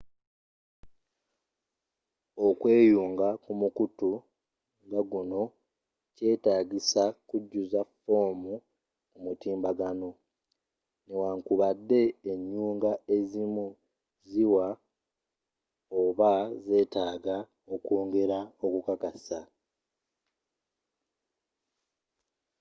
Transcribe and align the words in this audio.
okweyunga 2.47 3.27
ku 3.43 3.51
mukutu 3.59 4.11
nga 4.85 5.01
guno 5.11 5.41
kyetaagisa 6.15 7.03
kujjuza 7.27 7.81
foomu 7.99 8.53
ku 9.11 9.17
mutimbagano 9.25 10.09
newankubadde 11.05 12.01
enyunga 12.31 12.91
ezimu 13.15 13.65
ziwa 14.29 14.67
oba 16.01 16.31
zeetaaga 16.65 17.37
okwongera 17.73 18.39
okukakasa 18.65 19.39